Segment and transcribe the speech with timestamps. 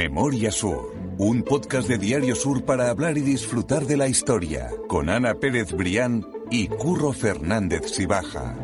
[0.00, 5.10] Memoria Sur, un podcast de Diario Sur para hablar y disfrutar de la historia, con
[5.10, 8.56] Ana Pérez Brián y Curro Fernández Sibaja.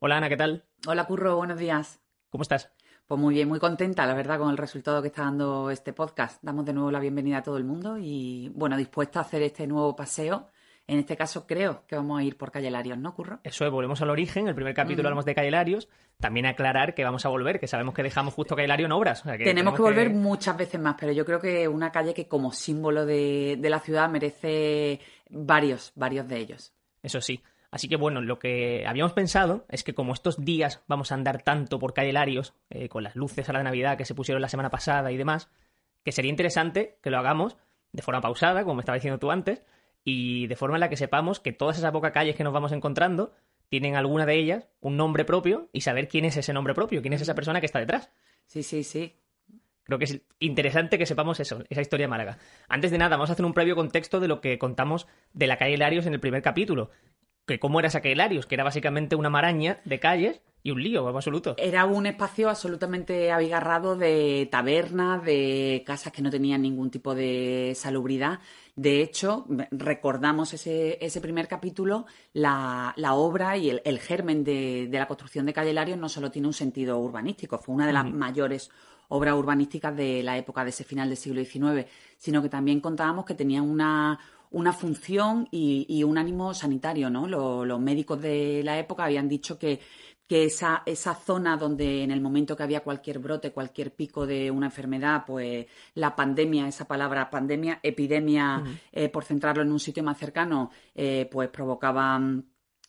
[0.00, 0.66] Hola Ana, ¿qué tal?
[0.86, 2.02] Hola Curro, buenos días.
[2.28, 2.70] ¿Cómo estás?
[3.06, 6.42] Pues muy bien, muy contenta, la verdad, con el resultado que está dando este podcast.
[6.42, 9.66] Damos de nuevo la bienvenida a todo el mundo y, bueno, dispuesta a hacer este
[9.66, 10.48] nuevo paseo
[10.86, 13.40] en este caso creo que vamos a ir por Calle Larios, ¿no, Curro?
[13.42, 14.48] Eso es, volvemos al origen.
[14.48, 15.88] El primer capítulo hablamos de Calle Larios.
[16.20, 19.22] También aclarar que vamos a volver, que sabemos que dejamos justo Calle Larios en obras.
[19.22, 23.06] tenemos, que volver muchas veces más, pero yo creo que una calle que como símbolo
[23.06, 25.00] de, la ciudad merece
[25.30, 26.72] varios, varios de ellos.
[27.02, 27.42] Eso sí.
[27.70, 31.42] Así que bueno, lo que habíamos pensado es que como estos días vamos a andar
[31.42, 34.48] tanto por Calle Larios, eh, con las luces a la Navidad que se pusieron la
[34.48, 35.48] semana pasada y demás,
[36.04, 37.56] que sería interesante que lo hagamos
[37.92, 39.62] de forma pausada, como me estaba diciendo tú antes,
[40.04, 42.72] y de forma en la que sepamos que todas esas pocas calles que nos vamos
[42.72, 43.32] encontrando
[43.68, 47.14] tienen alguna de ellas un nombre propio y saber quién es ese nombre propio, quién
[47.14, 48.10] es esa persona que está detrás.
[48.46, 49.16] Sí, sí, sí.
[49.84, 52.38] Creo que es interesante que sepamos eso, esa historia de Málaga.
[52.68, 55.58] Antes de nada, vamos a hacer un previo contexto de lo que contamos de la
[55.58, 56.90] calle Larios en el primer capítulo.
[57.46, 60.82] Que cómo era esa calle Larios, que era básicamente una maraña de calles y un
[60.82, 61.54] lío absoluto.
[61.58, 67.74] Era un espacio absolutamente abigarrado de tabernas, de casas que no tenían ningún tipo de
[67.76, 68.40] salubridad.
[68.74, 75.44] De hecho, recordamos ese, ese primer capítulo, la, obra y el, germen de, la construcción
[75.44, 78.70] de Calle Larios no solo tiene un sentido urbanístico, fue una de las mayores
[79.08, 81.86] obras urbanísticas de la época de ese final del siglo XIX,
[82.16, 84.18] sino que también contábamos que tenía una,
[84.54, 87.26] una función y, un ánimo sanitario, ¿no?
[87.26, 89.80] los médicos de la época habían dicho que
[90.26, 94.50] que esa, esa zona donde en el momento que había cualquier brote, cualquier pico de
[94.50, 100.02] una enfermedad, pues la pandemia, esa palabra pandemia, epidemia, eh, por centrarlo en un sitio
[100.02, 102.18] más cercano, eh, pues provocaba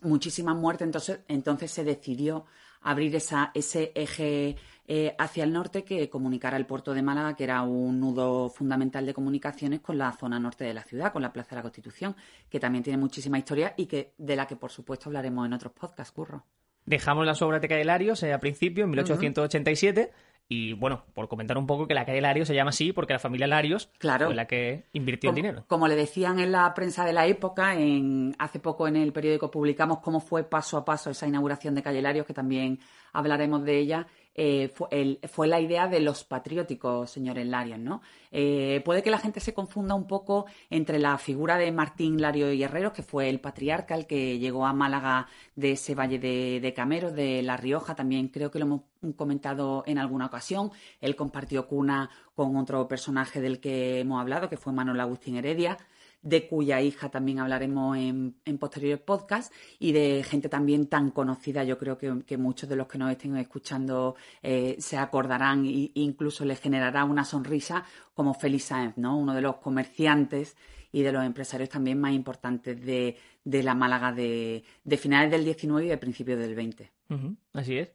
[0.01, 0.85] muchísimas muertes.
[0.85, 2.45] Entonces, entonces se decidió
[2.81, 4.55] abrir esa, ese eje
[4.87, 9.05] eh, hacia el norte que comunicara el puerto de Málaga, que era un nudo fundamental
[9.05, 12.15] de comunicaciones con la zona norte de la ciudad, con la Plaza de la Constitución,
[12.49, 15.73] que también tiene muchísima historia y que de la que por supuesto hablaremos en otros
[15.73, 16.45] podcasts, Curro.
[16.85, 20.11] Dejamos las obras de Calle Larios eh, a principio, en 1887.
[20.47, 23.19] Y bueno, por comentar un poco que la calle Larios se llama así porque la
[23.19, 25.63] familia Larios fue la que invirtió el dinero.
[25.67, 29.49] Como le decían en la prensa de la época, en, hace poco en el periódico
[29.49, 32.79] publicamos cómo fue paso a paso esa inauguración de calle Larios, que también
[33.11, 34.07] hablaremos de ella.
[34.37, 38.01] Eh, fue, la idea de los patrióticos, señores Larios, ¿no?
[38.31, 42.51] Eh, puede que la gente se confunda un poco entre la figura de Martín Lario
[42.51, 46.73] y que fue el patriarca, el que llegó a Málaga de ese valle de, de
[46.73, 48.81] Cameros, de La Rioja, también creo que lo hemos
[49.15, 50.71] comentado en alguna ocasión.
[50.99, 55.77] Él compartió cuna con otro personaje del que hemos hablado, que fue Manuel Agustín Heredia
[56.25, 61.63] de cuya hija también hablaremos en, posteriores podcasts y de gente también tan conocida.
[61.63, 66.43] Yo creo que, muchos de los que nos estén escuchando eh, se acordarán e incluso
[66.43, 69.17] les generará una sonrisa como Félix Sáenz, ¿no?
[69.17, 70.57] uno de los comerciantes
[70.91, 74.63] y de los empresarios también más importantes de, la Málaga de,
[74.97, 76.91] finales del 19 y de principios del 20.
[77.53, 77.91] así es.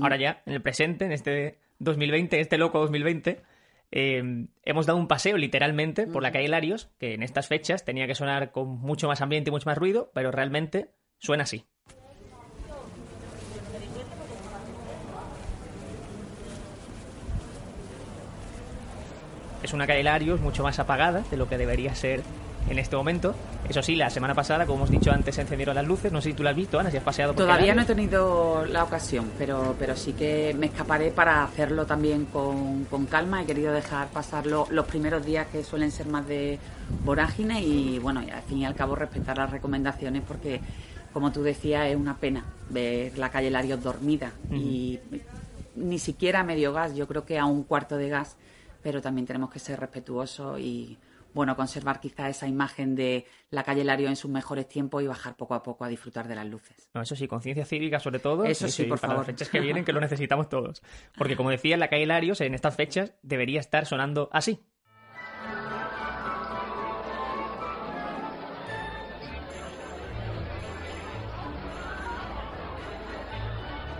[0.00, 3.42] Ahora ya, en el presente, en este 2020, este loco 2020,
[3.96, 8.08] Em, hemos dado un paseo literalmente por la calle Larios, que en estas fechas tenía
[8.08, 10.90] que sonar con mucho más ambiente y mucho más ruido, pero realmente
[11.20, 11.64] suena así.
[19.62, 22.24] Es una calle Larios mucho más apagada de lo que debería ser
[22.68, 23.34] en este momento.
[23.68, 26.12] Eso sí, la semana pasada, como hemos dicho antes, se encendieron las luces.
[26.12, 27.86] No sé si tú las has visto, Ana, si has paseado por Todavía no he
[27.86, 33.42] tenido la ocasión, pero, pero sí que me escaparé para hacerlo también con, calma.
[33.42, 36.58] He querido dejar pasar los primeros días que suelen ser más de
[37.04, 40.60] vorágine y, bueno, y al fin y al cabo respetar las recomendaciones porque,
[41.12, 44.98] como tú decías, es una pena ver la calle Larios dormida y
[45.76, 48.36] ni siquiera a medio gas, yo creo que a un cuarto de gas,
[48.82, 50.98] pero también tenemos que ser respetuosos y
[51.34, 55.36] bueno, conservar quizá esa imagen de la calle Lario en sus mejores tiempos y bajar
[55.36, 56.88] poco a poco a disfrutar de las luces.
[56.94, 58.44] No, eso sí, conciencia cívica sobre todo.
[58.44, 60.82] Eso sí, por para las fechas que vienen, que lo necesitamos todos.
[61.18, 64.60] Porque como decía, la calle Larios en estas fechas debería estar sonando así.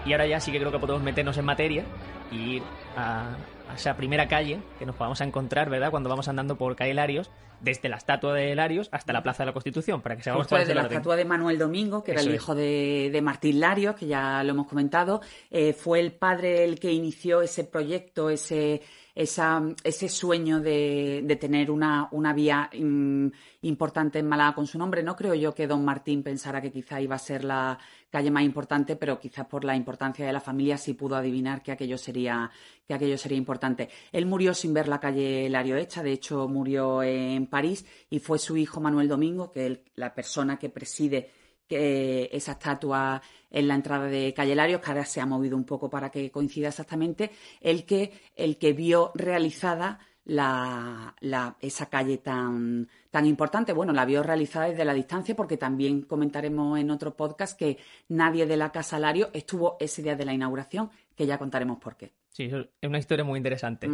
[0.07, 1.85] Y ahora ya sí que creo que podemos meternos en materia
[2.31, 2.63] y ir
[2.97, 3.37] a,
[3.75, 5.91] esa primera calle que nos vamos a encontrar, ¿verdad?
[5.91, 7.31] Cuando vamos andando por calle Larios,
[7.61, 10.47] desde la estatua de Larios hasta la Plaza de la Constitución, para que se cuál
[10.49, 14.43] desde la estatua de Manuel Domingo, que era el hijo de, Martín Larios, que ya
[14.43, 18.83] lo hemos comentado, eh, fue el padre el que inició ese proyecto, ese
[19.15, 23.29] esa, ese sueño de, de tener una, una vía mm,
[23.63, 25.03] importante en Málaga con su nombre.
[25.03, 27.79] No creo yo que don Martín pensara que quizá iba a ser la
[28.11, 31.73] calle más importante, pero quizás por la importancia de la familia sí pudo adivinar que
[31.73, 32.51] aquello sería,
[32.87, 33.89] que aquello sería importante.
[34.13, 38.39] Él murió sin ver la calle Lario hecha, de hecho murió en París y fue
[38.39, 41.31] su hijo Manuel Domingo, que es la persona que preside
[41.69, 45.89] esa estatua en la entrada de Calle Larios, que ahora se ha movido un poco
[45.89, 47.31] para que coincida exactamente,
[47.61, 51.15] el que, el que vio realizada la,
[51.61, 53.73] esa calle tan, tan importante.
[53.73, 57.79] Bueno, la vio realizada desde la distancia porque también comentaremos en otro podcast que
[58.09, 61.97] nadie de la Casa Lario estuvo ese día de la inauguración, que ya contaremos por
[61.97, 62.13] qué.
[62.31, 63.89] Sí, es una historia muy interesante.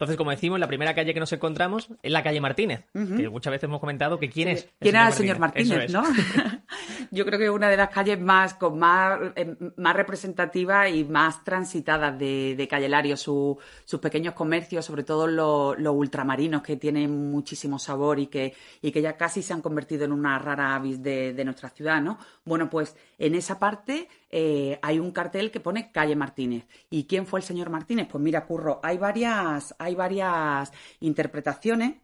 [0.00, 3.50] Entonces, como decimos, la primera calle que nos encontramos es la calle Martínez, que muchas
[3.50, 4.66] veces hemos comentado que quién es.
[4.78, 6.02] ¿Quién era el señor Martínez, no?
[7.10, 11.04] Yo creo que es una de las calles más, con más, eh, más representativas y
[11.04, 13.58] más transitadas de, de Calle Lario, sus
[14.00, 19.18] pequeños comercios, sobre todo los, ultramarinos que tienen muchísimo sabor y que, y que ya
[19.18, 22.16] casi se han convertido en una rara avis de, de nuestra ciudad, ¿no?
[22.46, 26.66] Bueno, pues en esa parte eh, hay un cartel que pone Calle Martínez.
[26.88, 28.06] ¿Y quién fue el señor Martínez?
[28.10, 31.96] Pues mira, Curro, hay varias, hay varias interpretaciones.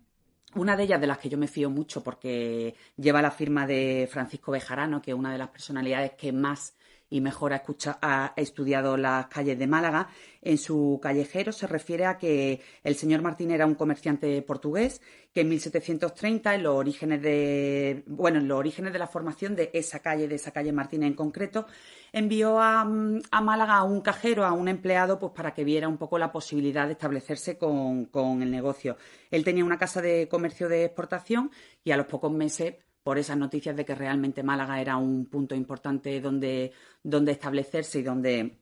[0.55, 4.09] Una de ellas de las que yo me fío mucho porque lleva la firma de
[4.11, 6.76] Francisco Bejarano, que es una de las personalidades que más
[7.09, 7.63] y mejor ha,
[8.03, 10.09] ha, estudiado las calles de Málaga.
[10.43, 15.01] En su callejero se refiere a que el señor Martín era un comerciante portugués
[15.33, 19.71] que en 1730, en los orígenes de, bueno, en los orígenes de la formación de
[19.75, 21.67] esa calle, de esa calle Martínez en concreto,
[22.13, 26.19] envió a, Málaga a un cajero, a un empleado, pues para que viera un poco
[26.19, 28.97] la posibilidad de establecerse con, con el negocio.
[29.31, 31.51] Él tenía una casa de comercio de exportación
[31.85, 32.77] y a los pocos meses
[33.07, 36.73] por esas noticias de que realmente Málaga era un punto importante donde,
[37.05, 38.59] donde establecerse y donde,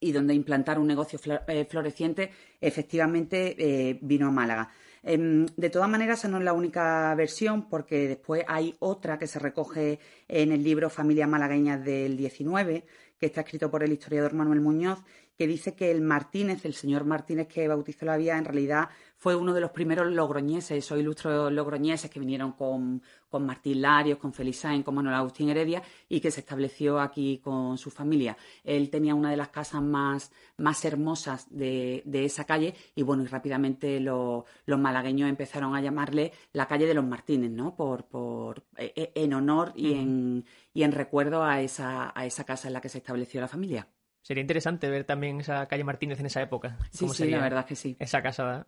[0.00, 2.30] y donde implantar un negocio eh, floreciente,
[2.62, 4.70] efectivamente eh, vino a Málaga.
[5.02, 9.26] Em, de todas maneras, esa no es la única versión, porque después hay otra que
[9.26, 9.98] se recoge
[10.28, 12.86] en el libro Familia Malagueña del 19,
[13.20, 15.04] que está escrito por el historiador Manuel Muñoz,
[15.36, 18.88] que dice que el Martínez, el señor Martínez que bautizó la vía, en realidad
[19.24, 24.18] fue uno de los primeros logroñeses, esos ilustres logroñeses que vinieron con, con Martín Larios,
[24.18, 28.36] con Felisain, con Manuel Agustín Heredia y que se estableció aquí con su familia.
[28.62, 33.26] Él tenía una de las casas más, más hermosas de, esa calle y bueno, y
[33.26, 37.74] rápidamente los malagueños empezaron a llamarle la calle de los Martínez, ¿no?
[37.74, 40.44] Por, por, e, e, en honor y, en,
[40.74, 43.88] y en recuerdo a esa, a esa casa en la que se estableció la familia.
[44.20, 46.76] Sería interesante ver también esa calle Martínez en esa época.
[46.90, 47.96] Sí, sí, la verdad que sí.
[47.98, 48.66] Esa casa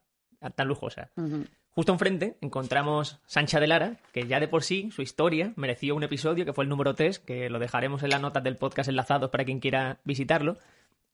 [0.55, 1.11] tan lujosa.
[1.77, 6.05] Justo enfrente encontramos Sancha de Lara, que ya de por sí su historia mereció un
[6.05, 9.31] episodio que fue el número 3, que lo dejaremos en las notas del podcast enlazados
[9.31, 10.57] para quien quiera visitarlo.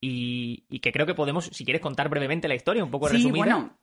[0.01, 3.45] Y, que creo que podemos, si quieres, contar brevemente la historia, un poco sí, resumida.
[3.45, 3.79] Bueno.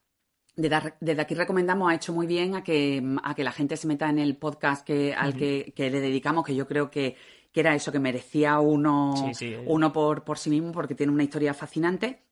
[0.56, 4.10] Desde, aquí recomendamos, ha hecho muy bien a que, a que la gente se meta
[4.10, 7.16] en el podcast que, al que, le dedicamos, que yo creo que,
[7.54, 9.14] era eso, que merecía uno,
[9.66, 12.24] uno por, por sí mismo, porque tiene una historia fascinante.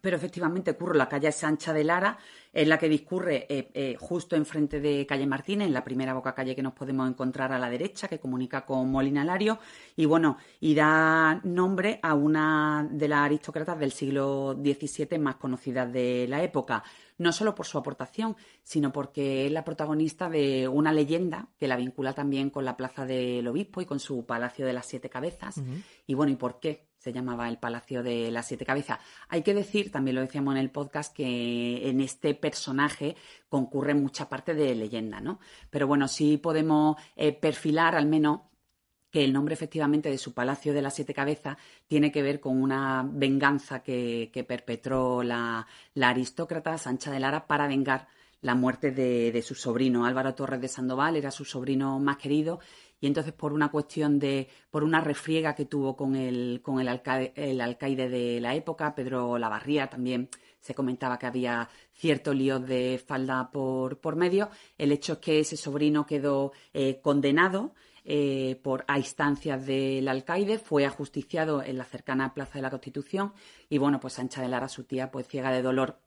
[0.00, 2.18] Pero efectivamente, Curro, la calle Sancha de Lara,
[2.52, 6.34] es la que discurre eh, eh, justo enfrente de calle Martínez, en la primera boca
[6.34, 9.58] calle que nos podemos encontrar a la derecha, que comunica con Molina Lario,
[9.96, 15.92] y bueno, y da nombre a una de las aristócratas del siglo XVII más conocidas
[15.92, 16.84] de la época,
[17.18, 21.76] no solo por su aportación, sino porque es la protagonista de una leyenda que la
[21.76, 25.62] vincula también con la Plaza del Obispo y con su Palacio de las Siete Cabezas.
[26.06, 26.88] Y bueno, ¿y por qué?
[27.04, 28.98] Se llamaba el Palacio de las Siete Cabezas.
[29.28, 33.14] Hay que decir, también lo decíamos en el podcast, que en este personaje
[33.50, 35.38] concurre mucha parte de leyenda, ¿no?
[35.68, 38.40] Pero bueno, sí podemos eh, perfilar al menos
[39.10, 42.60] que el nombre efectivamente de su Palacio de las Siete Cabezas tiene que ver con
[42.60, 45.66] una venganza que, perpetró la,
[46.00, 48.08] aristócrata Sancha de Lara para vengar
[48.40, 50.06] la muerte de, su sobrino.
[50.06, 52.60] Álvaro Torres de Sandoval era su sobrino más querido
[53.04, 56.88] y entonces por una cuestión de, por una refriega que tuvo con el, con el,
[56.88, 62.60] alcaide, el alcaide de la época, Pedro Lavarría, también se comentaba que había cierto lío
[62.60, 64.48] de falda por, por medio.
[64.78, 67.74] El hecho es que ese sobrino quedó eh, condenado
[68.06, 73.34] eh, por a instancias del alcaide, fue ajusticiado en la cercana Plaza de la Constitución
[73.68, 75.98] y bueno, pues Sancha de Lara, su tía, pues ciega de dolor,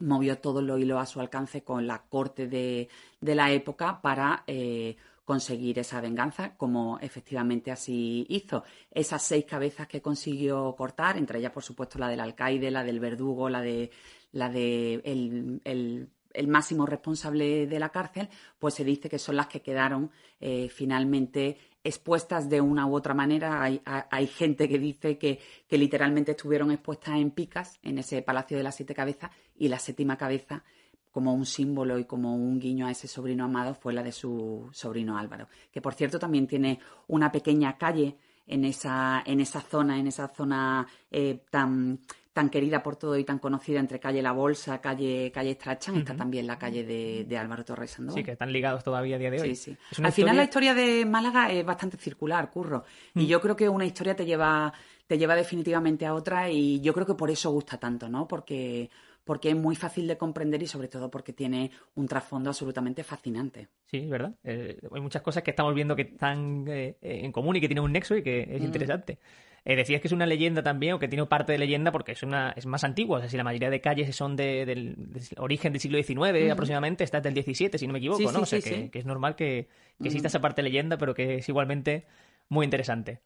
[0.00, 2.88] movió todo lo hilo a su alcance con la corte de,
[3.20, 4.96] de la época para eh,
[5.30, 8.64] conseguir esa venganza, como efectivamente así hizo.
[8.90, 12.98] Esas seis cabezas que consiguió cortar, entre ellas, por supuesto, la del alcaide, la del
[12.98, 13.92] verdugo, la de,
[14.32, 19.62] la de el, máximo responsable de la cárcel, pues se dice que son las que
[19.62, 20.10] quedaron
[20.40, 23.62] eh, finalmente expuestas de una u otra manera.
[23.62, 28.56] Hay, hay gente que dice que, que, literalmente estuvieron expuestas en picas en ese Palacio
[28.56, 30.64] de las Siete Cabezas y la séptima cabeza
[31.10, 34.68] como un símbolo y como un guiño a ese sobrino amado fue la de su
[34.72, 39.98] sobrino Álvaro, que por cierto también tiene una pequeña calle en esa, en esa zona,
[39.98, 42.00] en esa zona eh, tan,
[42.32, 46.16] tan querida por todo y tan conocida entre calle La Bolsa, calle, calle Strachan, está
[46.16, 48.20] también la calle de, Álvaro Torres Sandoval.
[48.20, 49.54] Sí, que están ligados todavía a día de hoy.
[49.54, 50.02] Sí, sí.
[50.02, 52.84] Al final la historia de Málaga es bastante circular, curro.
[53.14, 53.26] Y mm.
[53.26, 54.72] yo creo que una historia te lleva,
[55.06, 58.26] te lleva definitivamente a otra y yo creo que por eso gusta tanto, ¿no?
[58.26, 58.90] Porque
[59.24, 63.68] porque es muy fácil de comprender y sobre todo porque tiene un trasfondo absolutamente fascinante.
[63.86, 64.34] Sí, ¿verdad?
[64.44, 67.84] Eh, hay muchas cosas que estamos viendo que están eh, en común y que tienen
[67.84, 68.64] un nexo y que es mm.
[68.64, 69.18] interesante.
[69.64, 72.22] Eh, decías que es una leyenda también, o que tiene parte de leyenda, porque es
[72.22, 73.18] una es más antigua.
[73.18, 74.96] O sea, si la mayoría de calles son del,
[75.36, 78.40] origen del siglo XIX aproximadamente, está del XVII, si no me equivoco, ¿no?
[78.40, 79.68] o sea, que, es normal que,
[80.02, 82.06] exista esa parte de leyenda, pero que es igualmente
[82.48, 83.20] muy interesante.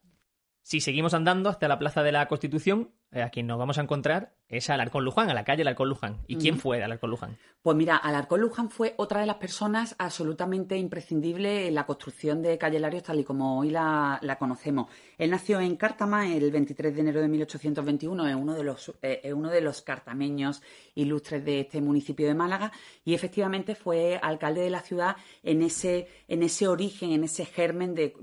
[0.64, 3.82] Si seguimos andando hasta la Plaza de la Constitución, eh, a quien nos vamos a
[3.82, 6.22] encontrar es Alarcón Luján, a la calle Alarcón Luján.
[6.26, 7.36] ¿Y quién fue Alarcón Luján?
[7.60, 12.56] Pues mira, Alarcón Luján fue otra de las personas absolutamente imprescindible en la construcción de
[12.56, 14.88] Calle Larios tal y como hoy la, conocemos.
[15.18, 19.20] Él nació en Cártama el 23 de enero de 1821, es uno de los, eh,
[19.22, 20.62] es uno de los cartameños
[20.94, 22.72] ilustres de este municipio de Málaga
[23.04, 27.94] y efectivamente fue alcalde de la ciudad en ese, en ese origen, en ese germen
[27.94, 28.14] de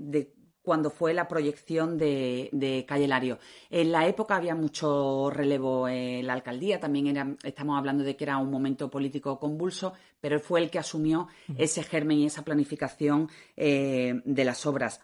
[0.62, 3.38] cuando fue la proyección de, de Calle Lario.
[3.68, 8.24] En la época había mucho relevo en la alcaldía, también era, estamos hablando de que
[8.24, 11.28] era un momento político convulso, pero él fue el que asumió
[11.58, 15.00] ese germen y esa planificación eh, de las obras.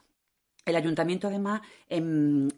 [0.69, 2.53] El ayuntamiento, además, en,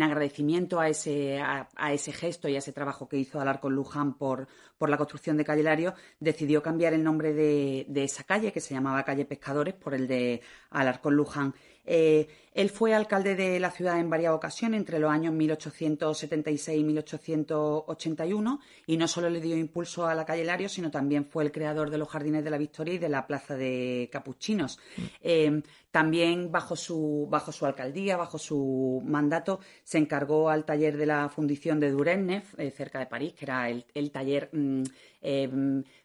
[0.00, 4.48] agradecimiento a ese, a, ese, gesto y a ese trabajo que hizo Alarcón Luján por,
[4.78, 8.62] por la construcción de Calle Lario, decidió cambiar el nombre de, de, esa calle, que
[8.62, 10.40] se llamaba Calle Pescadores, por el de
[10.70, 11.54] Alarcón Luján.
[11.84, 16.84] Eh, él fue alcalde de la ciudad en varias ocasiones, entre los años 1876 y
[16.84, 21.52] 1881, y no solo le dio impulso a la calle Lario, sino también fue el
[21.52, 24.80] creador de los Jardines de la Victoria y de la Plaza de Capuchinos.
[25.20, 31.06] Eh, también bajo su, bajo su alcaldía, bajo su mandato, se encargó al taller de
[31.06, 34.82] la fundición de Duresne, eh, cerca de París, que era el, taller mm,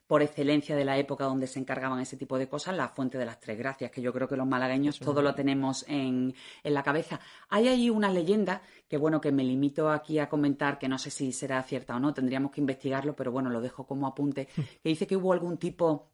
[0.07, 3.25] por excelencia de la época donde se encargaban ese tipo de cosas, la Fuente de
[3.25, 6.83] las Tres Gracias, que yo creo que los malagueños todo lo tenemos en, en, la
[6.83, 7.19] cabeza.
[7.49, 11.09] Hay ahí una leyenda que, bueno, que me limito aquí a comentar, que no sé
[11.11, 14.47] si será cierta o no, tendríamos que investigarlo, pero bueno, lo dejo como apunte,
[14.83, 16.11] que dice que hubo algún tipo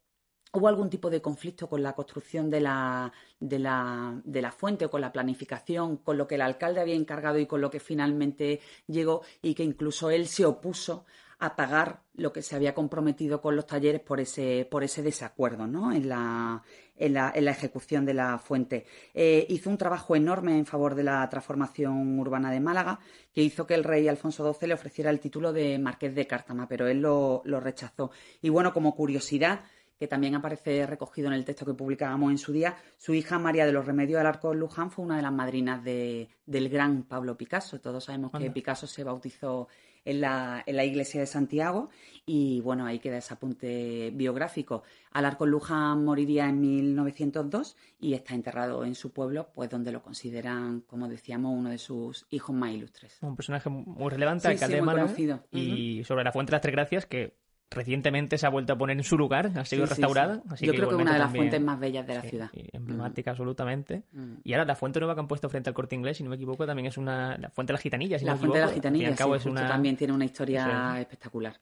[0.53, 4.83] ¿Hubo algún tipo de conflicto con la construcción de la, de, la, de la, fuente
[4.83, 7.79] o con la planificación, con lo que el alcalde había encargado y con lo que
[7.79, 11.05] finalmente llegó y que incluso él se opuso
[11.41, 15.65] a pagar lo que se había comprometido con los talleres por ese, por ese desacuerdo
[15.65, 15.91] ¿no?
[15.91, 16.61] en, la,
[16.95, 18.85] en, la, en la ejecución de la fuente.
[19.15, 22.99] Eh, hizo un trabajo enorme en favor de la transformación urbana de Málaga,
[23.33, 26.67] que hizo que el rey Alfonso XII le ofreciera el título de Marqués de Cártama,
[26.67, 28.11] pero él lo, lo rechazó.
[28.43, 29.61] Y bueno, como curiosidad,
[30.01, 33.67] que también aparece recogido en el texto que publicábamos en su día, su hija María
[33.67, 37.79] de los Remedios de Luján fue una de las madrinas de, del gran Pablo Picasso.
[37.79, 39.67] Todos sabemos que Picasso se bautizó
[40.03, 41.91] en la, en la iglesia de Santiago
[42.25, 44.81] y bueno, ahí queda ese apunte biográfico.
[45.11, 50.81] Alarcón Luján moriría en 1902 y está enterrado en su pueblo, pues donde lo consideran,
[50.81, 53.19] como decíamos, uno de sus hijos más ilustres.
[53.21, 55.13] Un personaje muy relevante, alcalde de Málaga.
[55.51, 57.35] Y sobre la Fuente de las Tres Gracias, que
[57.71, 60.43] recientemente se ha vuelto a poner en su lugar, ha sido restaurada.
[60.59, 62.49] Yo creo que es una de las fuentes más bellas de la ciudad.
[62.53, 63.33] emblemática, mm.
[63.33, 64.03] absolutamente.
[64.11, 64.33] Mm.
[64.43, 66.35] Y ahora la fuente nueva que han puesto frente al corte inglés, si no me
[66.35, 67.37] equivoco, también es una.
[67.37, 68.21] La fuente de las gitanillas.
[68.23, 69.67] la fuente de las gitanillas, es una...
[69.67, 71.55] también tiene una historia espectacular.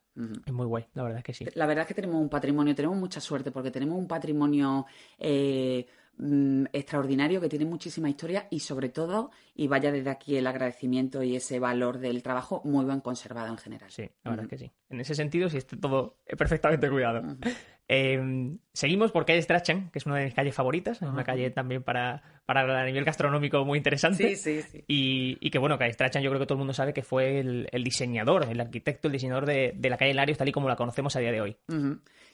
[0.45, 1.45] Es muy guay, la verdad es que sí.
[1.53, 4.85] La verdad es que tenemos un patrimonio, tenemos mucha suerte porque tenemos un patrimonio.
[5.17, 5.85] Eh,
[6.21, 11.23] Mm, extraordinario que tiene muchísima historia y sobre todo, y vaya desde aquí el agradecimiento
[11.23, 13.89] y ese valor del trabajo muy bien conservado en general.
[13.89, 14.71] Sí, la verdad es que sí.
[14.89, 17.37] En ese sentido, sí está todo perfectamente cuidado.
[18.79, 21.83] Seguimos por calle Strachan, que es una de mis calles favoritas, es una calle también
[21.83, 24.37] para, para a nivel gastronómico muy interesante.
[24.37, 24.83] Sí, sí, sí.
[24.87, 27.83] Y, que bueno, calle Strachan yo creo que todo el mundo sabe que fue el,
[27.83, 31.19] diseñador, el arquitecto, el diseñador de, la calle Larios tal y como la conocemos a
[31.19, 31.57] día de hoy.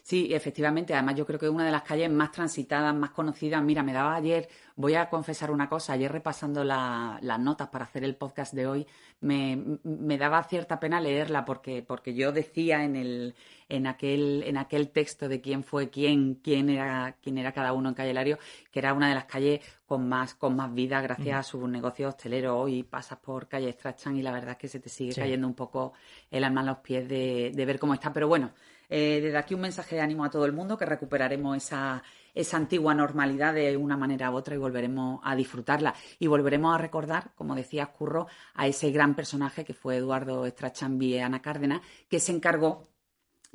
[0.03, 0.93] Sí, efectivamente.
[0.93, 3.63] Además, yo creo que es una de las calles más transitadas, más conocidas.
[3.63, 8.03] Mira, me daba ayer, voy a confesar una cosa, ayer repasando las notas para hacer
[8.03, 8.85] el podcast de hoy,
[9.21, 9.79] me,
[10.19, 13.33] daba cierta pena leerla porque, porque yo decía en, el,
[13.67, 17.89] en, aquel, en aquel texto de quién fue quién, quién era, quién era cada uno
[17.89, 18.39] en Calle Lario,
[18.71, 22.09] que era una de las calles con más, con más vida gracias a su negocio
[22.09, 22.57] hostelero.
[22.57, 25.53] Hoy pasas por calle Strachan y la verdad es que se te sigue cayendo un
[25.53, 25.93] poco
[26.29, 28.11] el alma a los pies de, de ver cómo está.
[28.11, 28.51] Pero bueno,
[28.89, 32.57] eh, desde aquí un mensaje de ánimo a todo el mundo que recuperaremos esa, esa
[32.57, 35.93] antigua normalidad de una manera u otra y volveremos a disfrutarla.
[36.19, 41.17] Y volveremos a recordar, como decía Curro, a ese gran personaje que fue Eduardo Estrachambi
[41.19, 42.87] Ana Cárdenas, que se encargó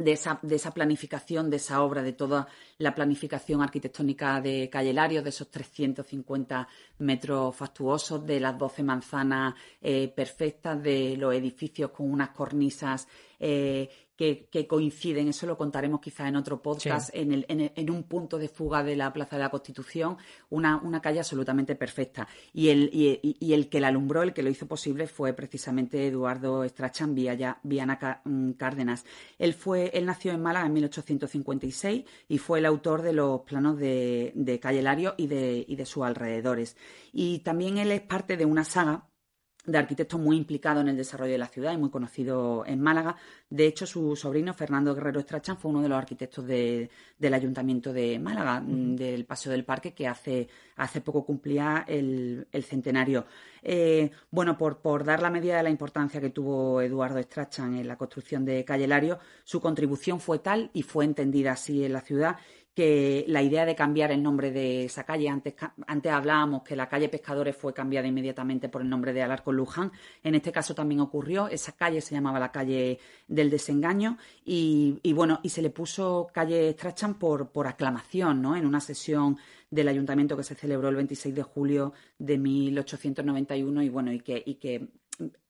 [0.01, 4.93] de esa, de esa planificación, de esa obra, de toda la planificación arquitectónica de Calle
[5.23, 6.69] de esos 350
[7.01, 13.89] metros fastuosos, de las 12 manzanas eh, perfectas, de los edificios con unas cornisas eh,
[14.51, 18.49] que, coinciden, eso lo contaremos quizás en otro podcast, en, el, en, un punto de
[18.49, 20.19] fuga de la Plaza de la Constitución,
[20.51, 22.29] una, una calle absolutamente perfecta.
[22.53, 26.69] Y el, y, el que la alumbró, el que lo hizo posible, fue precisamente Eduardo
[26.69, 29.07] Strachan Viana mm, Cárdenas.
[29.39, 33.79] Él, fue, él nació en Málaga en 1856 y fue el autor de los planos
[33.79, 36.77] de, de Calle Lario y de, y de sus alrededores.
[37.13, 39.11] Y también él es parte de una saga
[39.67, 43.17] de arquitecto muy implicado en el desarrollo de la ciudad y muy conocido en Málaga.
[43.51, 46.89] De hecho, su sobrino, Fernando Guerrero Estrachan, fue uno de los arquitectos del
[47.35, 53.27] Ayuntamiento de Málaga, del Paseo del Parque, que hace, hace poco cumplía el, centenario.
[53.63, 57.87] Eh, bueno, por, por, dar la medida de la importancia que tuvo Eduardo Estrachan en
[57.87, 62.01] la construcción de Calle Lario, su contribución fue tal y fue entendida así en la
[62.01, 62.37] ciudad
[62.75, 65.55] que la idea de cambiar el nombre de esa calle, antes,
[65.87, 69.93] antes hablábamos que la calle Pescadores fue cambiada inmediatamente por el nombre de Alarcón Luján,
[70.23, 75.41] en este caso también ocurrió, esa calle se llamaba la calle del desengaño y, bueno,
[75.43, 78.57] y se le puso calle Strachan por, por aclamación, ¿no?
[78.57, 79.37] En una sesión
[79.71, 84.43] del ayuntamiento que se celebró el 26 de julio de 1891 y bueno, y que,
[84.45, 84.89] y que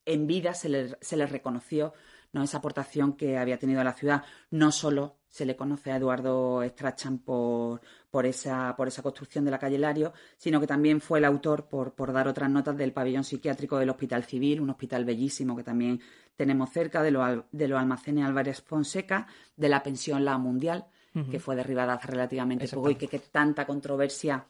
[0.04, 1.92] en vida se le, se le reconoció
[2.32, 2.42] ¿no?
[2.42, 7.18] esa aportación que había tenido la ciudad, no solo se le conoce a Eduardo Strachan
[7.18, 11.24] por, por, esa, por esa construcción de la calle Lario, sino que también fue el
[11.24, 15.56] autor por, por dar otras notas del pabellón psiquiátrico del Hospital Civil, un hospital bellísimo
[15.56, 16.00] que también
[16.36, 20.86] tenemos cerca, de, los de los almacenes Álvarez Fonseca, de la pensión La Mundial,
[21.30, 24.46] que fue derribada hace relativamente poco y que, tanta controversia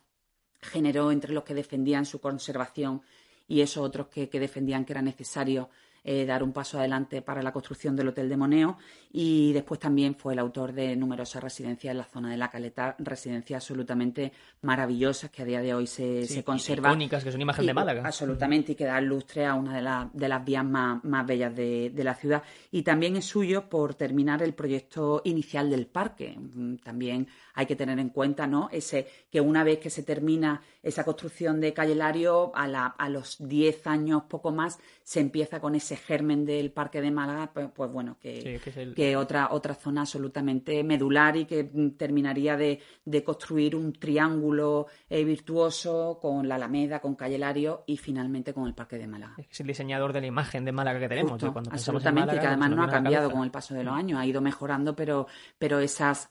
[0.61, 3.01] generó entre los que defendían su conservación
[3.49, 5.71] y esos otros que, que defendían que era necesario
[6.04, 8.78] eh, dar un paso adelante para la construcción del Hotel de Moneo
[9.12, 12.97] y después también fue el autor de numerosas residencias en la zona de la Caleta,
[12.99, 16.92] residencias absolutamente maravillosas que a día de hoy se, se conservan.
[16.92, 18.02] Icónicas, que son imagen de Málaga.
[18.04, 21.90] Absolutamente, y que dan lustre a una de, de las vías más, más bellas de,
[21.90, 22.42] de, la ciudad.
[22.71, 26.37] Y también es suyo por terminar el proyecto inicial del parque.
[26.38, 28.68] Mm, también hay que tener en cuenta ¿no?
[28.72, 33.09] Ese, que una vez que se termina esa construcción de Calle Lario, a, la, a
[33.09, 34.79] los 10 años, poco más,
[35.11, 38.61] se empieza con ese germen del Parque de Málaga, pues, pues bueno, que,
[38.94, 41.64] que, otra, otra zona absolutamente medular y que
[41.99, 42.79] terminaría de,
[43.25, 48.75] construir un triángulo eh, virtuoso con la Alameda, con Calle Lario y finalmente con el
[48.75, 49.35] Parque de Málaga.
[49.51, 51.42] Es el diseñador de la imagen de Málaga que tenemos.
[51.42, 54.94] absolutamente, que además no ha cambiado con el paso de los años, ha ido mejorando,
[54.94, 55.27] pero,
[55.59, 56.31] pero esas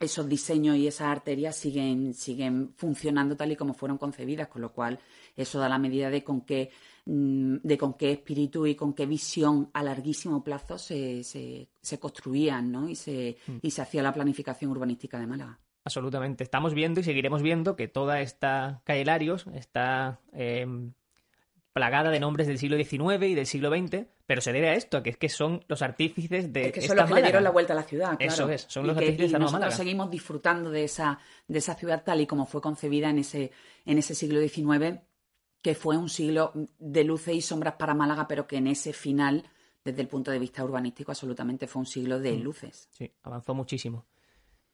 [0.00, 4.72] esos diseños y esas arterias siguen, siguen funcionando tal y como fueron concebidas, con lo
[4.72, 4.98] cual
[5.36, 6.70] eso da la medida de con qué
[7.06, 12.70] Mm, de con qué espíritu y con qué visión a larguísimo plazo se, se, construían
[12.70, 12.88] ¿no?
[12.88, 13.56] y, se, mm.
[13.62, 15.58] y se hacía la planificación urbanística de Málaga.
[15.84, 16.44] Absolutamente.
[16.44, 20.92] Estamos viendo y seguiremos viendo que toda esta calle Larios está em,
[21.72, 25.02] plagada de nombres del siglo XIX y del siglo XX, pero se debe a esto,
[25.02, 26.68] que es que son los artífices de.
[26.68, 28.16] Es que son los que le dieron la vuelta a la ciudad.
[28.16, 28.32] Claro.
[28.32, 29.72] Eso es, son los artífices de la Málaga.
[29.72, 33.50] seguimos disfrutando de esa, de esa ciudad tal y como fue concebida en ese,
[33.84, 35.00] en ese siglo XIX
[35.60, 39.50] que fue un siglo de luces y sombras para Málaga, pero que en ese final,
[39.84, 42.40] desde el punto de vista urbanístico, absolutamente fue un siglo de mm.
[42.40, 42.88] luces.
[42.92, 44.06] Sí, avanzó muchísimo.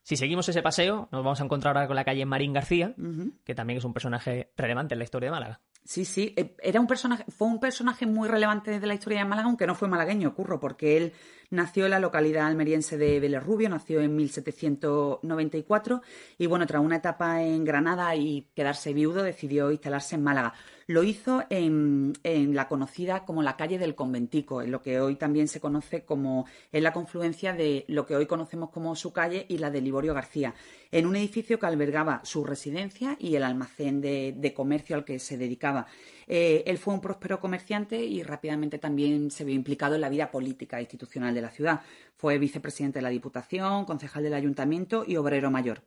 [0.03, 2.95] Si seguimos ese paseo, nos vamos a encontrar ahora con la calle Marín García,
[3.43, 5.61] que también es un personaje relevante en la historia de Málaga.
[5.87, 9.25] Sí, sí, eh, era un personaje, fue un personaje muy relevante desde la historia de
[9.25, 11.13] Málaga, aunque no fue malagueño, curro, porque él
[11.51, 16.03] nació en la localidad almeriense de Vélez Rubio, nació en 1794
[16.39, 20.55] y bueno, tras una etapa en Granada y quedarse viudo, decidió instalarse en Málaga.
[20.89, 25.49] Lo hizo en, la conocida como la calle del Conventico, en lo que hoy también
[25.49, 29.59] se conoce como en la confluencia de lo que hoy conocemos como su calle y
[29.59, 30.55] la de Liborio García,
[30.93, 35.37] en un edificio que albergaba su residencia y el almacén de, comercio al que se
[35.37, 35.89] dedicaba.
[36.27, 40.31] Eh, él fue un próspero comerciante y rápidamente también se vio implicado en la vida
[40.31, 41.83] política e institucional de la ciudad.
[42.17, 45.83] Fue vicepresidente de la Diputación, concejal del Ayuntamiento y obrero mayor.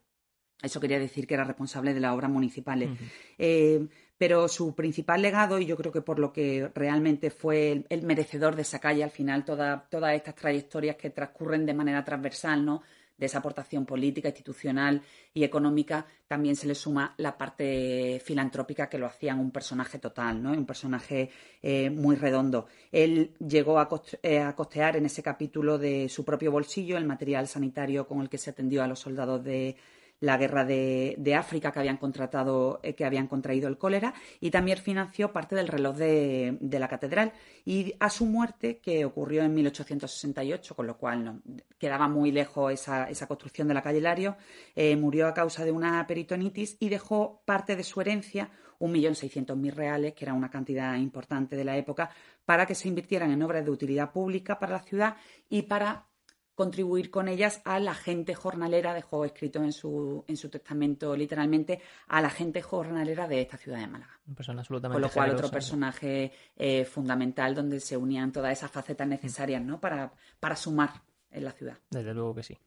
[0.62, 2.90] Eso quería decir que era responsable de las obras municipales
[4.20, 8.54] pero su principal legado, y yo creo que por lo que realmente fue el, merecedor
[8.58, 12.84] de esa calle al final, todas estas trayectorias que transcurren de manera transversal, ¿no?
[13.20, 15.02] De esa aportación política, institucional
[15.34, 20.42] y económica, también se le suma la parte filantrópica que lo hacían un personaje total,
[20.42, 20.52] ¿no?
[20.52, 21.30] un personaje
[21.62, 22.68] eh, muy redondo.
[22.92, 23.80] Él llegó
[24.24, 28.30] eh, a, costear en ese capítulo de su propio bolsillo el material sanitario con el
[28.30, 29.76] que se atendió a los soldados de
[30.20, 34.78] la guerra de, África que habían contratado, eh, que habían contraído el cólera, y también
[34.78, 37.32] financió parte del reloj de, la catedral.
[37.66, 41.42] Y a su muerte, que ocurrió en 1868, con lo cual
[41.78, 44.38] quedaba muy lejos esa, construcción de la calle Lario,
[44.76, 50.14] eh, murió a causa de una peritonitis y dejó parte de su herencia, 1.600.000 reales,
[50.14, 52.10] que era una cantidad importante de la época,
[52.46, 55.18] para que se invirtieran en obras de utilidad pública para la ciudad
[55.50, 56.09] y para
[56.60, 61.80] contribuir con ellas a la gente jornalera, dejó escrito en su, en su testamento literalmente,
[62.10, 64.20] a la gente jornalera de esta ciudad de Málaga.
[64.36, 69.08] persona absolutamente Con lo cual, otro personaje eh, fundamental donde se unían todas esas facetas
[69.08, 69.80] necesarias ¿no?
[69.80, 71.78] para, para sumar en la ciudad.
[71.92, 72.58] Desde luego que sí.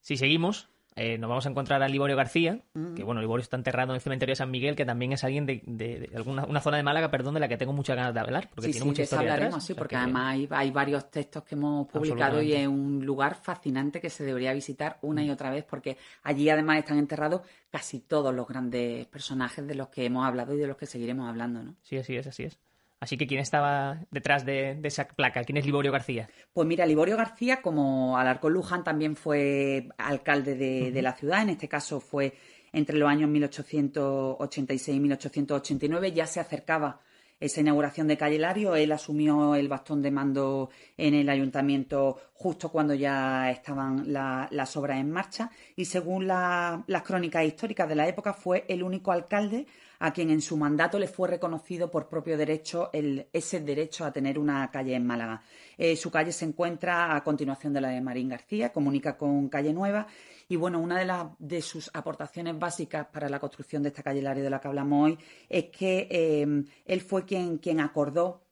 [0.00, 2.60] Si seguimos, eh, nos vamos a encontrar a Liborio García,
[2.96, 5.46] que bueno, Liborio está enterrado en el cementerio de San Miguel, que también es alguien
[5.46, 8.50] de, alguna una zona de Málaga, perdón, de la que tengo muchas ganas de hablar,
[8.54, 12.52] porque tiene mucha historia hablaremos, sí, porque además hay, varios textos que hemos publicado y
[12.52, 15.32] es un lugar fascinante que se debería visitar una y mm.
[15.32, 20.04] otra vez, porque allí además están enterrados casi todos los grandes personajes de los que
[20.04, 21.74] hemos hablado y de los que seguiremos hablando, ¿no?
[21.82, 22.58] Sí, así es, así es.
[23.00, 25.44] Así que, ¿quién estaba detrás de, esa placa?
[25.44, 26.28] ¿Quién es Liborio García?
[26.52, 31.42] Pues mira, Liborio García, como Alarcón Luján, también fue alcalde de, la ciudad.
[31.42, 32.34] En este caso fue
[32.72, 36.12] entre los años 1886 y 1889.
[36.12, 37.00] Ya se acercaba
[37.40, 38.74] esa inauguración de Calle Lario.
[38.76, 44.98] Él asumió el bastón de mando en el ayuntamiento justo cuando ya estaban las obras
[44.98, 45.50] en marcha.
[45.76, 49.66] Y según las crónicas históricas de la época, fue el único alcalde
[50.00, 54.38] a quien en su mandato le fue reconocido por propio derecho ese derecho a tener
[54.38, 55.42] una calle en Málaga.
[55.76, 59.72] Eh, su calle se encuentra a continuación de la de Marín García, comunica con Calle
[59.72, 60.06] Nueva
[60.48, 64.44] y bueno, una de, de sus aportaciones básicas para la construcción de esta calle Lario
[64.44, 68.42] de la que hablamos hoy es que eh, él fue quien, quien acordó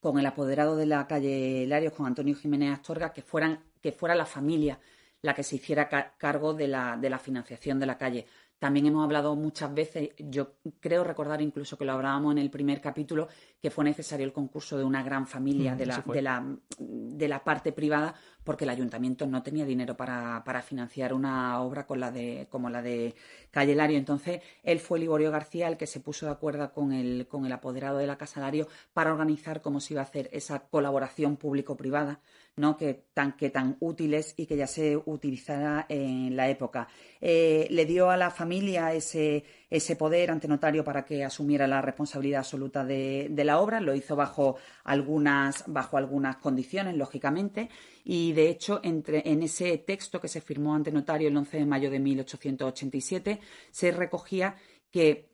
[0.00, 4.14] con el apoderado de la calle Larios, con Antonio Jiménez Astorga, que, fueran, que fuera
[4.14, 4.78] la familia
[5.22, 8.26] la que se hiciera cargo de la, de la financiación de la calle.
[8.58, 12.80] También hemos hablado muchas veces, yo creo recordar incluso que lo hablábamos en el primer
[12.80, 13.28] capítulo,
[13.60, 17.28] que fue necesario el concurso de una gran familia mm, de, la, de, la, de,
[17.28, 22.70] la, parte privada, porque el ayuntamiento no tenía dinero para, para financiar una obra como
[22.70, 23.14] la de
[23.50, 23.98] Calle Lario.
[23.98, 27.52] Entonces, él fue Liborio García el que se puso de acuerdo con el, con el
[27.52, 32.20] apoderado de la Casa Lario para organizar cómo se iba a hacer esa colaboración público-privada
[32.56, 32.76] ¿no?
[32.76, 36.88] que, tan, que tan útiles y que ya se utilizara en la época.
[37.20, 41.80] Eh, le dio a la familia ese, ese poder ante notario para que asumiera la
[41.80, 43.80] responsabilidad absoluta de, la obra.
[43.80, 47.70] Lo hizo bajo algunas, bajo algunas condiciones, lógicamente.
[48.04, 51.66] Y de hecho, entre, en ese texto que se firmó ante notario el 11 de
[51.66, 54.56] mayo de 1887, se recogía
[54.90, 55.29] que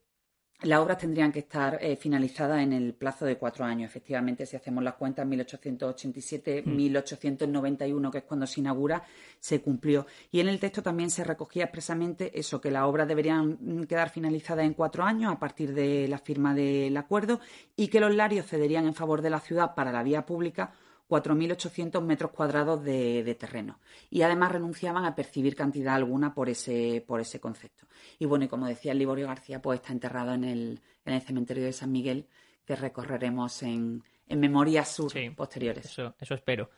[0.63, 3.91] las obras tendrían que estar eh, finalizadas en el plazo de cuatro años.
[3.91, 8.13] Efectivamente, si hacemos las cuentas, 1887, 1891, mm.
[8.13, 9.03] que es cuando se inaugura,
[9.39, 10.07] se cumplió.
[10.31, 14.65] Y en el texto también se recogía expresamente eso, que las obras deberían quedar finalizadas
[14.65, 17.41] en cuatro años a partir de la firma del acuerdo
[17.77, 20.73] y que los larios cederían en favor de la ciudad para la vía pública
[21.09, 23.79] 4.800 metros cuadrados de, terreno.
[24.11, 27.87] Y además renunciaban a percibir cantidad alguna por ese, por ese concepto.
[28.19, 31.23] Y bueno, y como decía el Liborio García, pues está enterrado en el, en el
[31.23, 32.27] cementerio de San Miguel,
[32.65, 35.87] que recorreremos en, en memorias sur posteriores.
[35.87, 36.71] Eso, eso espero.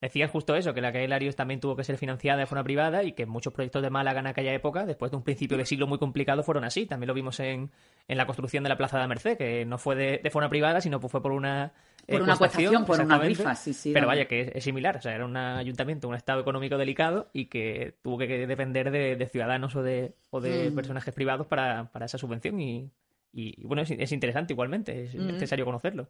[0.00, 3.02] Decías justo eso, que la calle Larios también tuvo que ser financiada de forma privada
[3.02, 5.86] y que muchos proyectos de Málaga en aquella época, después de un principio de siglo
[5.86, 6.84] muy complicado, fueron así.
[6.84, 7.70] También lo vimos en,
[8.06, 10.50] en la construcción de la Plaza de la Merced, que no fue de, de forma
[10.50, 11.72] privada, sino fue por una
[12.06, 13.92] por una cuestión, por una rifa, sí, sí.
[13.92, 14.96] Pero vaya, que es, similar.
[14.96, 19.28] O sea, era un ayuntamiento, un estado económico delicado y que tuvo que depender de,
[19.28, 20.74] ciudadanos o de, o de mm.
[20.74, 22.60] personajes privados para, para, esa subvención.
[22.60, 22.90] Y,
[23.32, 25.26] y bueno, es, es, interesante igualmente, es mm.
[25.26, 26.08] necesario conocerlo.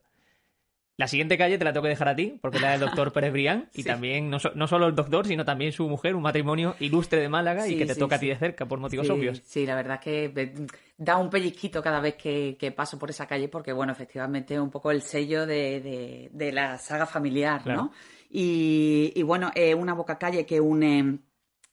[0.98, 3.12] La siguiente calle te la tengo que dejar a ti, porque es la del doctor
[3.12, 6.74] Pérez Brián, y también no, no, solo el doctor, sino también su mujer, un matrimonio
[6.80, 9.42] ilustre de Málaga y que te toca a ti de cerca por motivos obvios.
[9.44, 10.52] Sí, la verdad es que
[10.96, 14.70] da un pellizquito cada vez que, paso por esa calle, porque bueno, efectivamente es un
[14.70, 17.92] poco el sello de, la saga familiar, ¿no?
[18.30, 21.18] Y, bueno, es una boca calle que une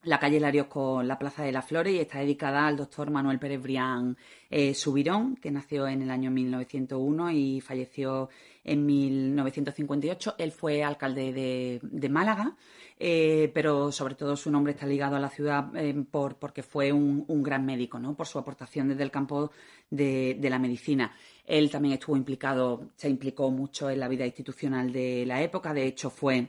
[0.03, 3.39] la calle Larios con la Plaza de las Flores y está dedicada al doctor Manuel
[3.39, 4.17] Pérez Brián
[4.49, 8.29] eh, Subirón, que nació en el año 1901 y falleció
[8.63, 10.35] en 1958.
[10.37, 11.33] Él fue alcalde
[11.81, 12.55] de, Málaga,
[12.99, 16.91] eh, pero sobre todo su nombre está ligado a la ciudad eh, por, porque fue
[16.91, 18.15] un, gran médico, ¿no?
[18.15, 19.51] por su aportación desde el campo
[19.89, 21.15] de, la medicina.
[21.45, 25.85] Él también estuvo implicado, se implicó mucho en la vida institucional de la época, de
[25.87, 26.47] hecho fue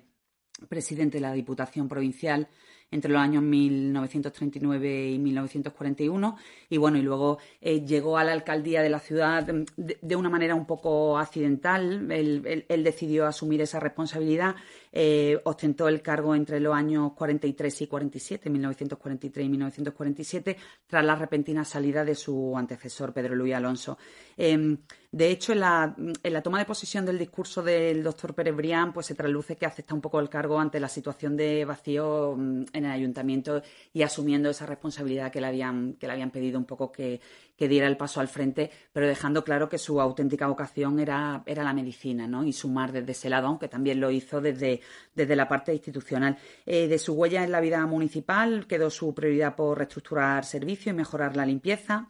[0.69, 2.49] presidente de la Diputación Provincial
[2.95, 6.37] entre los años 1939 y 1941.
[6.71, 10.55] Y bueno, y luego eh, llegó a la alcaldía de la ciudad de, una manera
[10.55, 12.11] un poco accidental.
[12.11, 14.55] Él, decidió asumir esa responsabilidad.
[14.97, 21.17] Eh, ostentó el cargo entre los años 43 y 47, 1943 y 1947, tras la
[21.17, 23.99] repentina salida de su antecesor, Pedro Luis Alonso.
[24.37, 24.79] Em,
[25.11, 25.97] de hecho, en la,
[26.45, 30.01] toma de posesión del discurso del doctor Pérez Brián, pues se traduce que acepta un
[30.01, 34.67] poco el cargo ante la situación de vacío mm, en el ayuntamiento y asumiendo esa
[34.67, 37.21] responsabilidad que le habían, que le habían pedido un poco que,
[37.69, 41.73] diera el paso al frente, pero dejando claro que su auténtica vocación era, era la
[41.73, 42.45] medicina, ¿no?
[42.45, 44.81] Y sumar desde ese lado, aunque también lo hizo desde,
[45.15, 46.37] desde la parte institucional.
[46.67, 50.97] Eh, de su huella en la vida municipal quedó su prioridad por reestructurar servicios y
[50.97, 52.09] mejorar la limpieza.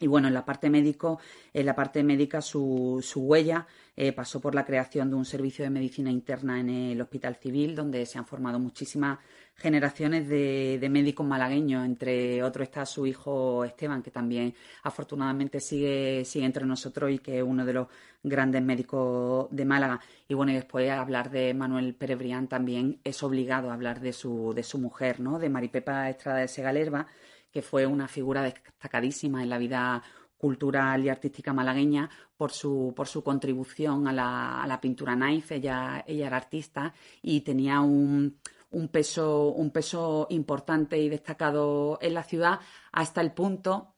[0.00, 1.20] Y bueno, en la parte médico,
[1.52, 5.64] en la parte médica su, su huella eh, pasó por la creación de un servicio
[5.64, 9.18] de medicina interna en el Hospital Civil, donde se han formado muchísimas
[9.54, 11.84] generaciones de, médicos malagueños.
[11.84, 17.38] Entre otros está su hijo Esteban, que también afortunadamente sigue, sigue entre nosotros y que
[17.38, 17.88] es uno de los
[18.22, 20.00] grandes médicos de Málaga.
[20.26, 24.14] Y bueno, y después hablar de Manuel Pérez Brián también es obligado a hablar de
[24.14, 25.38] su, de su mujer, ¿no?
[25.38, 27.06] De Maripepa Estrada de Segalerba
[27.52, 30.02] que fue una figura destacadísima en la vida
[30.36, 35.52] cultural y artística malagueña por su, por su contribución a la, a la pintura naif.
[35.52, 38.38] Ella, ella era artista y tenía un,
[38.70, 42.58] un, peso, un peso importante y destacado en la ciudad
[42.90, 43.94] hasta el punto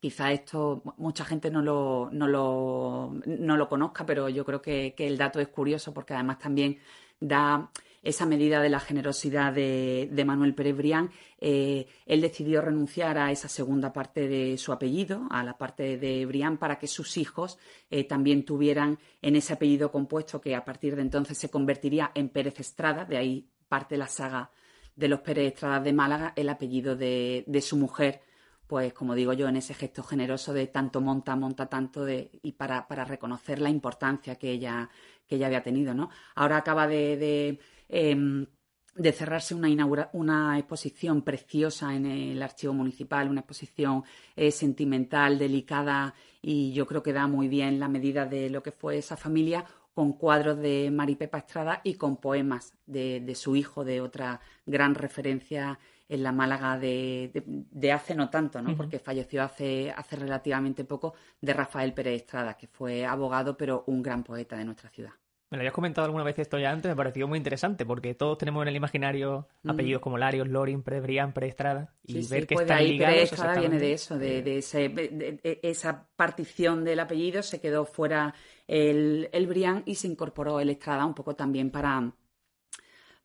[0.00, 4.94] quizá esto mucha gente no lo, no lo, no lo conozca, pero yo creo que,
[4.96, 6.78] que, el dato es curioso porque además también
[7.20, 7.70] da
[8.02, 13.48] esa medida de la generosidad de, Manuel Pérez Brián, eh, él decidió renunciar a esa
[13.48, 17.58] segunda parte de su apellido, a la parte de Brián, para que sus hijos
[17.90, 22.30] eh, también tuvieran en ese apellido compuesto que a partir de entonces se convertiría en
[22.30, 24.50] Pérez Estrada, de ahí parte la saga
[24.96, 28.22] de los Pérez Estrada de Málaga, el apellido de, su mujer,
[28.66, 32.52] pues como digo yo, en ese gesto generoso de tanto monta, monta tanto, de, y
[32.52, 34.88] para, reconocer la importancia que ella,
[35.26, 36.08] que ella había tenido, ¿no?
[36.34, 37.58] Ahora acaba de
[37.92, 38.46] Em,
[38.94, 39.68] de cerrarse una,
[40.12, 44.04] una exposición preciosa en el archivo municipal, una exposición
[44.36, 48.72] eh, sentimental, delicada y yo creo que da muy bien la medida de lo que
[48.72, 54.00] fue esa familia con cuadros de Maripepa Estrada y con poemas de, su hijo, de
[54.00, 58.76] otra gran referencia en la Málaga de, hace no tanto, ¿no?
[58.76, 64.02] porque falleció hace, hace relativamente poco, de Rafael Pérez Estrada, que fue abogado pero un
[64.02, 65.12] gran poeta de nuestra ciudad.
[65.50, 68.38] Me lo habías comentado alguna vez esto ya antes, me pareció muy interesante porque todos
[68.38, 69.70] tenemos en el imaginario mm.
[69.70, 73.58] apellidos como Larios, Lorin, Prebrián, Preestrada y ver que pues están ahí ligados.
[73.58, 78.32] viene de eso, de, esa partición del apellido, se quedó fuera
[78.68, 82.12] el, el Brián y se incorporó el Estrada un poco también para,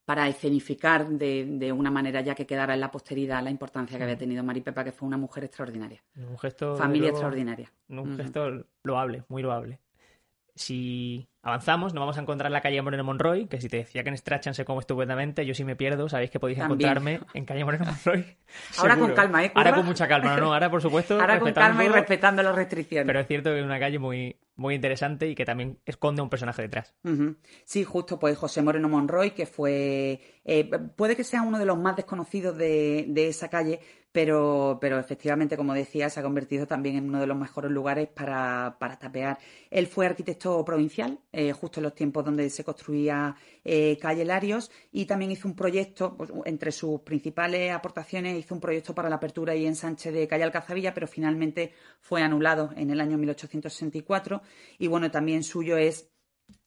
[0.06, 4.18] para escenificar de, una manera ya que quedara en la posteridad la importancia que había
[4.18, 6.02] tenido Maripepa, que fue una mujer extraordinaria.
[6.16, 6.76] Un gesto.
[6.76, 7.72] Familia extraordinaria.
[7.90, 9.80] Un gesto loable, muy loable.
[10.56, 14.04] Si avanzamos, nos vamos a encontrar en la calle Moreno Monroy, que si te decía
[14.04, 17.46] que en Strachan se come estupendamente, yo si me pierdo, sabéis que podéis encontrarme en
[17.46, 18.38] calle Moreno Monroy.
[18.78, 19.52] Ahora con calma, ¿eh?
[19.54, 21.16] Ahora con mucha calma, no, no, ahora por supuesto.
[21.20, 23.06] ahora con calma y respetando las restricciones.
[23.06, 26.30] Pero es cierto que es una calle muy, muy interesante y que también esconde un
[26.30, 26.96] personaje detrás.
[27.66, 30.22] Sí, justo, pues José Moreno Monroy, que fue.
[30.46, 33.82] Eh, puede que sea uno de los más desconocidos de, de esa calle,
[34.16, 38.08] pero, pero efectivamente, como decía, se ha convertido también en uno de los mejores lugares
[38.08, 39.40] para, para tapear.
[39.70, 44.72] Él fue arquitecto provincial, eh, justo en los tiempos donde se construía eh, Calle Larios,
[44.94, 49.18] y también hizo un proyecto, pues, entre sus principales aportaciones, hizo un proyecto para la
[49.18, 54.42] apertura y ensanche de Calle Alcazabilla, pero finalmente fue anulado en el año 1864.
[54.80, 56.10] Y bueno, también suyo es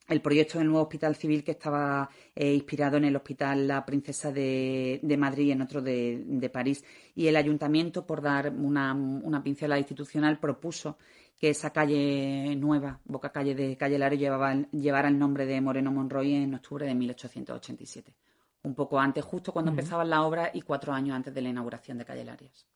[0.08, 4.32] el proyecto del nuevo hospital civil que estaba eh, inspirado en el Hospital La Princesa
[4.32, 6.82] de, Madrid y en otro de, París.
[7.14, 10.96] Y el ayuntamiento, por dar una, una, pincelada institucional, propuso
[11.38, 16.34] que esa calle nueva, Boca Calle de Calle Laro, llevara el nombre de Moreno Monroy
[16.34, 18.14] en octubre de 1887.
[18.62, 21.98] Un poco antes, justo cuando empezaban la obra y cuatro años antes de la inauguración
[21.98, 22.66] de Calle Larios.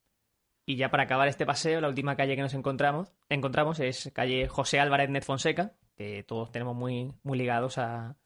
[0.65, 4.47] Y ya para acabar este paseo, la última calle que nos encontramos, encontramos es calle
[4.47, 8.17] José Álvarez Net Fonseca, que todos tenemos muy, muy ligados a,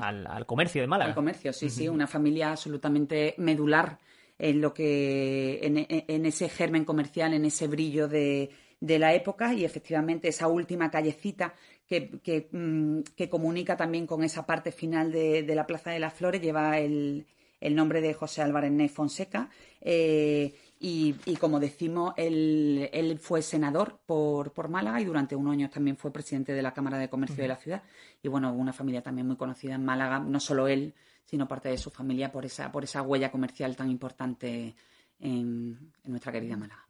[0.00, 1.10] al, comercio de Málaga.
[1.10, 3.98] Al comercio, sí, sí, una familia absolutamente medular
[4.38, 8.50] en lo que en, ese germen comercial, en ese brillo de,
[8.80, 11.54] de, la época y efectivamente esa última callecita
[11.86, 16.14] que, que, mm, comunica también con esa parte final de, de, la Plaza de las
[16.14, 17.26] Flores lleva el,
[17.60, 19.50] el nombre de José Álvarez Ney Fonseca.
[19.80, 25.70] Eh, Y, como decimos, él, él fue senador por, por, Málaga y durante unos años
[25.70, 27.82] también fue presidente de la Cámara de Comercio de la ciudad.
[28.22, 31.78] Y bueno, una familia también muy conocida en Málaga, no solo él, sino parte de
[31.78, 34.76] su familia por esa, por esa huella comercial tan importante
[35.18, 36.86] en, nuestra querida Málaga.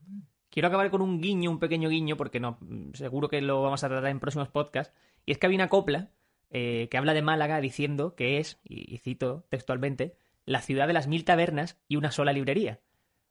[0.50, 2.58] Quiero acabar con un guiño, un pequeño guiño, porque no,
[2.92, 4.94] seguro que lo vamos a tratar en próximos podcasts.
[5.24, 6.10] Y es que había una copla
[6.50, 11.06] eh, que habla de Málaga diciendo que es, y cito textualmente, la ciudad de las
[11.06, 12.80] mil tabernas y una sola librería.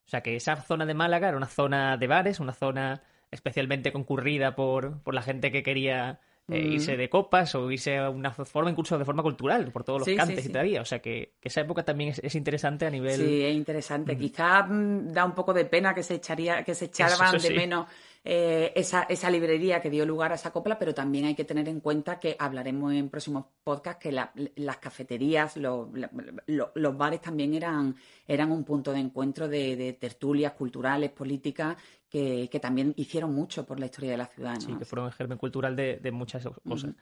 [0.07, 3.91] O sea que esa zona de Málaga era una zona de bares, una zona especialmente
[3.91, 6.71] concurrida por, por la gente que quería eh, mm.
[6.71, 10.17] irse de copas o irse a una forma, incluso de forma cultural, por todos los
[10.17, 10.81] cantes y todavía.
[10.81, 13.19] O sea que, esa época también es, interesante a nivel.
[13.19, 14.15] Sí, es interesante.
[14.15, 14.19] Mm.
[14.19, 17.87] Quizá mm, da un poco de pena que se echaría, que se echaran de menos
[18.29, 21.69] eh, esa, esa, librería que dio lugar a esa copla, pero también hay que tener
[21.69, 27.95] en cuenta que hablaremos en próximos podcasts que las cafeterías, los, bares también eran,
[28.27, 31.77] eran un punto de encuentro de, tertulias culturales, políticas,
[32.09, 34.59] que, también hicieron mucho por la historia de la ciudad.
[34.59, 36.95] Sí, que fueron el germen cultural de, muchas cosas.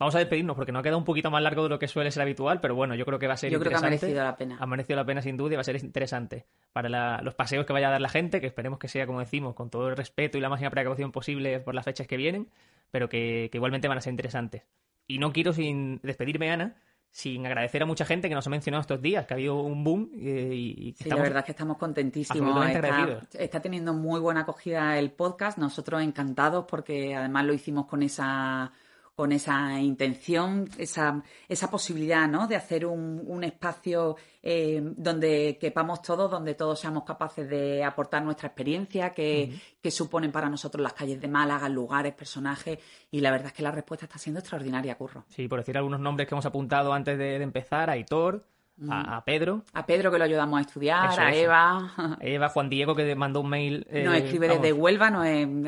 [0.00, 2.10] Vamos a despedirnos porque nos ha quedado un poquito más largo de lo que suele
[2.10, 4.24] ser habitual, pero bueno, yo creo que va a ser yo creo que ha merecido
[4.24, 4.56] la pena.
[4.58, 7.74] Ha merecido la pena sin duda y va a ser interesante para los paseos que
[7.74, 10.38] vaya a dar la gente, que esperemos que sea, como decimos, con todo el respeto
[10.38, 12.48] y la máxima precaución posible por las fechas que vienen,
[12.90, 14.62] pero que, igualmente van a ser interesantes.
[15.06, 16.76] Y no quiero sin despedirme, Ana,
[17.10, 19.84] sin agradecer a mucha gente que nos ha mencionado estos días, que ha habido un
[19.84, 22.66] boom y, sí, la verdad es que estamos contentísimos.
[22.70, 28.02] Está, está, teniendo muy buena acogida el podcast, nosotros encantados porque además lo hicimos con
[28.02, 28.72] esa
[29.14, 32.46] con esa intención, esa, esa posibilidad ¿no?
[32.46, 38.24] de hacer un, un espacio eh, donde quepamos todos, donde todos seamos capaces de aportar
[38.24, 42.78] nuestra experiencia, que, suponen para nosotros las calles de Málaga, lugares, personajes,
[43.10, 45.24] y la verdad es que la respuesta está siendo extraordinaria, Curro.
[45.28, 48.46] Sí, por decir algunos nombres que hemos apuntado antes de, de empezar, Aitor,
[48.88, 49.62] a, Pedro.
[49.72, 52.18] A Pedro que lo ayudamos a estudiar, a Eva.
[52.20, 53.86] Eva, Juan Diego que mandó un mail.
[53.90, 55.22] Eh, nos escribe desde Huelva, no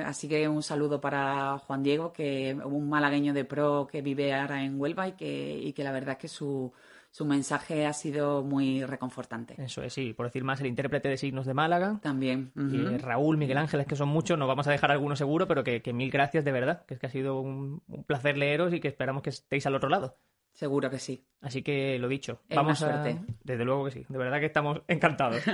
[0.05, 4.35] así que un saludo para Juan Diego, que es un malagueño de pro que vive
[4.35, 6.73] ahora en Huelva y que, y que la verdad es que su,
[7.13, 9.55] su mensaje ha sido muy reconfortante.
[9.63, 12.01] Eso es, sí, por decir más, el intérprete de signos de Málaga.
[12.03, 12.53] También.
[12.57, 15.83] y Raúl, Miguel Ángeles, que son muchos, nos vamos a dejar algunos seguro, pero que,
[15.93, 19.23] mil gracias de verdad, que es que ha sido un placer leeros y que esperamos
[19.23, 20.17] que estéis al otro lado.
[20.53, 21.25] Seguro que sí.
[21.41, 23.05] Así que lo dicho, vamos a.
[23.43, 25.43] Desde luego que sí, de verdad que estamos encantados.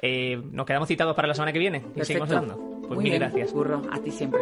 [0.00, 2.84] Eh, nos quedamos citados para la semana que viene y seguimos hablando.
[2.86, 3.52] Pues mil gracias.
[3.52, 4.40] Burro, a ti siempre.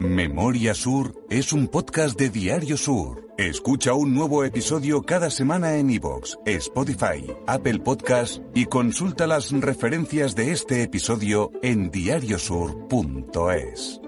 [0.00, 3.28] Memoria Sur es un podcast de Diario Sur.
[3.38, 10.34] Escucha un nuevo episodio cada semana en iVoox, Spotify, Apple Podcast y consulta las referencias
[10.34, 14.00] de este episodio en diariosur.es.